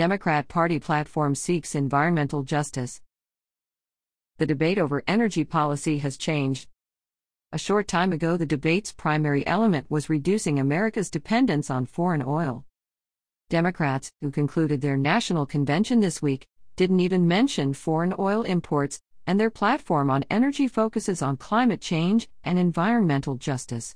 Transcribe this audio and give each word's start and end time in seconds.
Democrat 0.00 0.48
Party 0.48 0.78
platform 0.78 1.34
seeks 1.34 1.74
environmental 1.74 2.42
justice. 2.42 3.02
The 4.38 4.46
debate 4.46 4.78
over 4.78 5.02
energy 5.06 5.44
policy 5.44 5.98
has 5.98 6.16
changed. 6.16 6.68
A 7.52 7.58
short 7.58 7.86
time 7.86 8.10
ago, 8.10 8.38
the 8.38 8.46
debate's 8.46 8.92
primary 8.92 9.46
element 9.46 9.90
was 9.90 10.08
reducing 10.08 10.58
America's 10.58 11.10
dependence 11.10 11.68
on 11.68 11.84
foreign 11.84 12.24
oil. 12.26 12.64
Democrats, 13.50 14.10
who 14.22 14.30
concluded 14.30 14.80
their 14.80 14.96
national 14.96 15.44
convention 15.44 16.00
this 16.00 16.22
week, 16.22 16.46
didn't 16.76 17.00
even 17.00 17.28
mention 17.28 17.74
foreign 17.74 18.14
oil 18.18 18.40
imports, 18.44 19.02
and 19.26 19.38
their 19.38 19.50
platform 19.50 20.08
on 20.08 20.24
energy 20.30 20.66
focuses 20.66 21.20
on 21.20 21.36
climate 21.36 21.82
change 21.82 22.26
and 22.42 22.58
environmental 22.58 23.34
justice. 23.34 23.94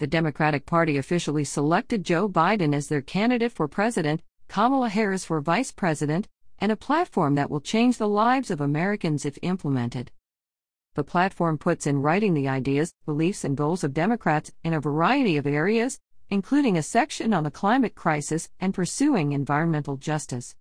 The 0.00 0.08
Democratic 0.08 0.66
Party 0.66 0.96
officially 0.96 1.44
selected 1.44 2.02
Joe 2.02 2.28
Biden 2.28 2.74
as 2.74 2.88
their 2.88 3.02
candidate 3.02 3.52
for 3.52 3.68
president, 3.68 4.20
Kamala 4.52 4.90
Harris 4.90 5.24
for 5.24 5.40
vice 5.40 5.72
president, 5.72 6.28
and 6.58 6.70
a 6.70 6.76
platform 6.76 7.36
that 7.36 7.48
will 7.48 7.62
change 7.62 7.96
the 7.96 8.06
lives 8.06 8.50
of 8.50 8.60
Americans 8.60 9.24
if 9.24 9.38
implemented. 9.40 10.12
The 10.94 11.02
platform 11.02 11.56
puts 11.56 11.86
in 11.86 12.02
writing 12.02 12.34
the 12.34 12.48
ideas, 12.48 12.92
beliefs, 13.06 13.44
and 13.44 13.56
goals 13.56 13.82
of 13.82 13.94
Democrats 13.94 14.52
in 14.62 14.74
a 14.74 14.80
variety 14.80 15.38
of 15.38 15.46
areas, 15.46 16.00
including 16.28 16.76
a 16.76 16.82
section 16.82 17.32
on 17.32 17.44
the 17.44 17.50
climate 17.50 17.94
crisis 17.94 18.50
and 18.60 18.74
pursuing 18.74 19.32
environmental 19.32 19.96
justice. 19.96 20.54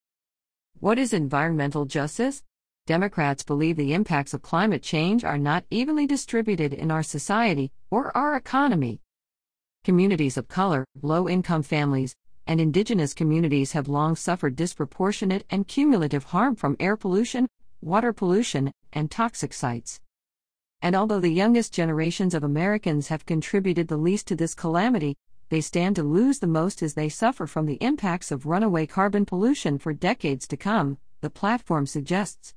What 0.79 0.97
is 0.97 1.11
environmental 1.11 1.83
justice? 1.83 2.43
Democrats 2.87 3.43
believe 3.43 3.75
the 3.75 3.93
impacts 3.93 4.33
of 4.33 4.41
climate 4.41 4.83
change 4.83 5.25
are 5.25 5.37
not 5.37 5.65
evenly 5.69 6.07
distributed 6.07 6.73
in 6.73 6.91
our 6.91 7.03
society 7.03 7.73
or 7.89 8.15
our 8.15 8.37
economy. 8.37 9.01
Communities 9.83 10.37
of 10.37 10.47
color, 10.47 10.85
low 11.01 11.27
income 11.27 11.61
families, 11.61 12.15
and 12.51 12.59
indigenous 12.59 13.13
communities 13.13 13.71
have 13.71 13.87
long 13.87 14.13
suffered 14.13 14.57
disproportionate 14.57 15.45
and 15.49 15.69
cumulative 15.69 16.25
harm 16.25 16.53
from 16.53 16.75
air 16.81 16.97
pollution, 16.97 17.47
water 17.79 18.11
pollution, 18.11 18.73
and 18.91 19.09
toxic 19.09 19.53
sites. 19.53 20.01
And 20.81 20.93
although 20.93 21.21
the 21.21 21.29
youngest 21.29 21.71
generations 21.71 22.33
of 22.33 22.43
Americans 22.43 23.07
have 23.07 23.25
contributed 23.25 23.87
the 23.87 23.95
least 23.95 24.27
to 24.27 24.35
this 24.35 24.53
calamity, 24.53 25.15
they 25.47 25.61
stand 25.61 25.95
to 25.95 26.03
lose 26.03 26.39
the 26.39 26.45
most 26.45 26.83
as 26.83 26.93
they 26.93 27.07
suffer 27.07 27.47
from 27.47 27.67
the 27.67 27.75
impacts 27.75 28.33
of 28.33 28.45
runaway 28.45 28.85
carbon 28.85 29.25
pollution 29.25 29.77
for 29.79 29.93
decades 29.93 30.45
to 30.49 30.57
come, 30.57 30.97
the 31.21 31.29
platform 31.29 31.85
suggests. 31.85 32.53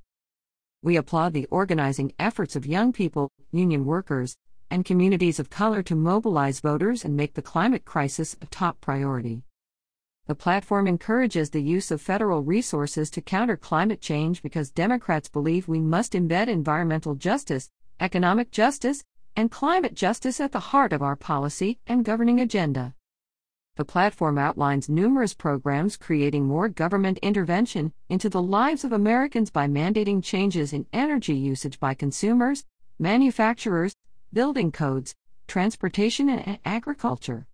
We 0.83 0.97
applaud 0.97 1.31
the 1.31 1.47
organizing 1.49 2.11
efforts 2.19 2.57
of 2.57 2.65
young 2.65 2.91
people, 2.91 3.31
union 3.49 3.85
workers, 3.85 4.35
and 4.69 4.83
communities 4.83 5.39
of 5.39 5.49
color 5.49 5.81
to 5.83 5.95
mobilize 5.95 6.59
voters 6.59 7.05
and 7.05 7.15
make 7.15 7.35
the 7.35 7.41
climate 7.41 7.85
crisis 7.85 8.35
a 8.41 8.45
top 8.47 8.81
priority. 8.81 9.44
The 10.27 10.33
platform 10.33 10.87
encourages 10.87 11.51
the 11.51 11.61
use 11.61 11.91
of 11.91 12.01
federal 12.01 12.41
resources 12.41 13.11
to 13.11 13.21
counter 13.21 13.55
climate 13.55 14.01
change 14.01 14.41
because 14.41 14.71
Democrats 14.71 15.29
believe 15.29 15.67
we 15.67 15.79
must 15.79 16.13
embed 16.13 16.47
environmental 16.47 17.13
justice, 17.13 17.69
economic 17.99 18.49
justice, 18.49 19.03
and 19.35 19.51
climate 19.51 19.93
justice 19.93 20.39
at 20.39 20.51
the 20.51 20.71
heart 20.71 20.93
of 20.93 21.03
our 21.03 21.15
policy 21.15 21.77
and 21.85 22.03
governing 22.03 22.39
agenda. 22.39 22.95
The 23.75 23.85
platform 23.85 24.39
outlines 24.39 24.89
numerous 24.89 25.35
programs 25.35 25.95
creating 25.95 26.45
more 26.45 26.69
government 26.69 27.19
intervention 27.19 27.93
into 28.09 28.27
the 28.27 28.41
lives 28.41 28.83
of 28.83 28.93
Americans 28.93 29.51
by 29.51 29.67
mandating 29.67 30.23
changes 30.23 30.73
in 30.73 30.87
energy 30.91 31.35
usage 31.35 31.79
by 31.79 31.93
consumers, 31.93 32.65
manufacturers, 32.97 33.93
building 34.33 34.71
codes, 34.71 35.13
transportation, 35.47 36.29
and 36.29 36.57
agriculture. 36.65 37.45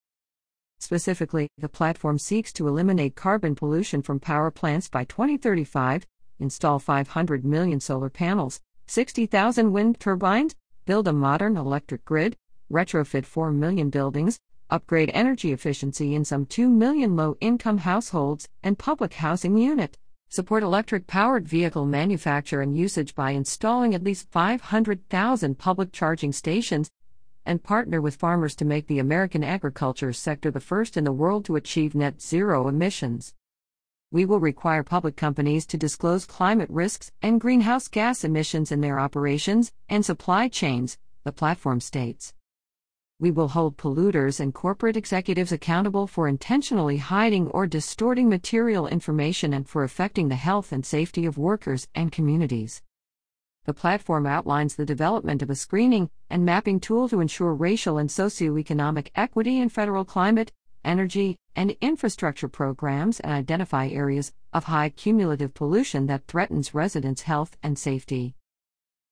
Specifically, 0.81 1.47
the 1.59 1.69
platform 1.69 2.17
seeks 2.17 2.51
to 2.53 2.67
eliminate 2.67 3.15
carbon 3.15 3.53
pollution 3.53 4.01
from 4.01 4.19
power 4.19 4.49
plants 4.49 4.89
by 4.89 5.03
2035, 5.03 6.07
install 6.39 6.79
500 6.79 7.45
million 7.45 7.79
solar 7.79 8.09
panels, 8.09 8.59
60,000 8.87 9.71
wind 9.71 9.99
turbines, 9.99 10.55
build 10.87 11.07
a 11.07 11.13
modern 11.13 11.55
electric 11.55 12.03
grid, 12.03 12.35
retrofit 12.71 13.25
4 13.25 13.51
million 13.51 13.91
buildings, 13.91 14.39
upgrade 14.71 15.11
energy 15.13 15.53
efficiency 15.53 16.15
in 16.15 16.25
some 16.25 16.47
2 16.47 16.67
million 16.67 17.15
low 17.15 17.37
income 17.41 17.77
households 17.77 18.49
and 18.63 18.79
public 18.79 19.13
housing 19.13 19.57
unit, 19.57 19.99
support 20.29 20.63
electric 20.63 21.05
powered 21.05 21.47
vehicle 21.47 21.85
manufacture 21.85 22.59
and 22.59 22.75
usage 22.75 23.13
by 23.13 23.31
installing 23.31 23.93
at 23.93 24.03
least 24.03 24.31
500,000 24.31 25.59
public 25.59 25.91
charging 25.91 26.33
stations, 26.33 26.89
and 27.45 27.63
partner 27.63 28.01
with 28.01 28.15
farmers 28.15 28.55
to 28.55 28.65
make 28.65 28.87
the 28.87 28.99
American 28.99 29.43
agriculture 29.43 30.13
sector 30.13 30.51
the 30.51 30.59
first 30.59 30.97
in 30.97 31.03
the 31.03 31.11
world 31.11 31.45
to 31.45 31.55
achieve 31.55 31.95
net 31.95 32.21
zero 32.21 32.67
emissions. 32.67 33.33
We 34.11 34.25
will 34.25 34.39
require 34.39 34.83
public 34.83 35.15
companies 35.15 35.65
to 35.67 35.77
disclose 35.77 36.25
climate 36.25 36.69
risks 36.69 37.11
and 37.21 37.39
greenhouse 37.39 37.87
gas 37.87 38.23
emissions 38.23 38.71
in 38.71 38.81
their 38.81 38.99
operations 38.99 39.71
and 39.87 40.05
supply 40.05 40.49
chains, 40.49 40.97
the 41.23 41.31
platform 41.31 41.79
states. 41.79 42.33
We 43.21 43.31
will 43.31 43.49
hold 43.49 43.77
polluters 43.77 44.39
and 44.39 44.53
corporate 44.53 44.97
executives 44.97 45.51
accountable 45.51 46.07
for 46.07 46.27
intentionally 46.27 46.97
hiding 46.97 47.47
or 47.49 47.67
distorting 47.67 48.27
material 48.27 48.87
information 48.87 49.53
and 49.53 49.69
for 49.69 49.83
affecting 49.83 50.27
the 50.27 50.35
health 50.35 50.71
and 50.71 50.83
safety 50.83 51.25
of 51.25 51.37
workers 51.37 51.87
and 51.93 52.11
communities. 52.11 52.81
The 53.65 53.73
platform 53.75 54.25
outlines 54.25 54.75
the 54.75 54.85
development 54.85 55.43
of 55.43 55.49
a 55.51 55.55
screening 55.55 56.09
and 56.29 56.43
mapping 56.43 56.79
tool 56.79 57.07
to 57.09 57.19
ensure 57.19 57.53
racial 57.53 57.99
and 57.99 58.09
socioeconomic 58.09 59.09
equity 59.15 59.59
in 59.59 59.69
federal 59.69 60.03
climate, 60.03 60.51
energy, 60.83 61.37
and 61.55 61.75
infrastructure 61.79 62.47
programs 62.47 63.19
and 63.19 63.31
identify 63.31 63.87
areas 63.87 64.33
of 64.51 64.63
high 64.63 64.89
cumulative 64.89 65.53
pollution 65.53 66.07
that 66.07 66.25
threatens 66.25 66.73
residents' 66.73 67.21
health 67.23 67.55
and 67.61 67.77
safety. 67.77 68.35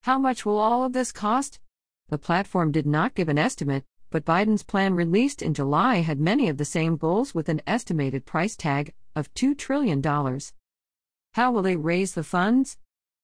How 0.03 0.17
much 0.17 0.45
will 0.45 0.57
all 0.57 0.83
of 0.83 0.93
this 0.93 1.11
cost? 1.11 1.59
The 2.07 2.17
platform 2.17 2.71
did 2.71 2.87
not 2.87 3.13
give 3.13 3.29
an 3.29 3.37
estimate, 3.37 3.83
but 4.09 4.25
Biden's 4.25 4.63
plan 4.63 4.95
released 4.95 5.43
in 5.43 5.53
July 5.53 5.97
had 5.97 6.19
many 6.19 6.49
of 6.49 6.57
the 6.57 6.65
same 6.65 6.97
goals 6.97 7.35
with 7.35 7.49
an 7.49 7.61
estimated 7.67 8.25
price 8.25 8.55
tag 8.55 8.93
of 9.15 9.31
$2 9.35 9.55
trillion. 9.55 10.01
How 11.33 11.51
will 11.51 11.61
they 11.61 11.75
raise 11.75 12.15
the 12.15 12.23
funds? 12.23 12.77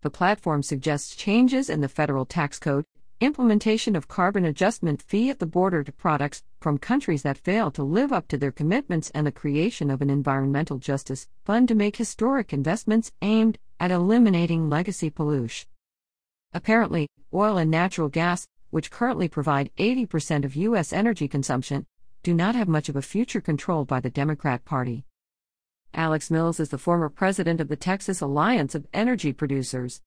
The 0.06 0.12
platform 0.12 0.62
suggests 0.62 1.16
changes 1.16 1.68
in 1.68 1.82
the 1.82 1.90
federal 1.90 2.26
tax 2.26 2.60
code, 2.60 2.86
implementation 3.22 3.96
of 3.96 4.08
carbon 4.08 4.46
adjustment 4.46 5.02
fee 5.02 5.32
at 5.32 5.40
the 5.40 5.48
border 5.48 5.84
to 5.84 5.92
products 5.92 6.44
from 6.62 6.78
countries 6.78 7.24
that 7.24 7.40
fail 7.40 7.72
to 7.72 7.82
live 7.82 8.14
up 8.14 8.28
to 8.28 8.38
their 8.38 8.52
commitments 8.52 9.10
and 9.16 9.26
the 9.26 9.32
creation 9.32 9.90
of 9.90 10.04
an 10.04 10.12
environmental 10.12 10.78
justice 10.78 11.28
fund 11.44 11.68
to 11.70 11.74
make 11.74 11.98
historic 11.98 12.54
investments 12.54 13.12
aimed 13.24 13.58
at 13.80 13.90
eliminating 13.90 14.70
legacy 14.70 15.10
pollution. 15.10 15.68
Apparently, 16.54 17.08
oil 17.34 17.58
and 17.58 17.72
natural 17.72 18.08
gas, 18.08 18.46
which 18.70 18.92
currently 18.92 19.28
provide 19.28 19.72
80% 19.80 20.46
of 20.46 20.56
U.S. 20.56 20.94
energy 20.94 21.28
consumption, 21.28 21.88
do 22.22 22.36
not 22.36 22.54
have 22.54 22.68
much 22.68 22.90
of 22.90 22.96
a 22.96 23.02
future 23.02 23.42
controlled 23.42 23.88
by 23.88 24.02
the 24.02 24.12
Democrat 24.12 24.66
Party. 24.66 25.04
Alex 25.96 26.30
Mills 26.30 26.60
is 26.60 26.70
the 26.70 26.78
former 26.78 27.08
president 27.08 27.62
of 27.62 27.70
the 27.70 27.78
Texas 27.78 28.20
Alliance 28.20 28.76
of 28.76 28.86
Energy 28.94 29.32
Producers. 29.32 30.02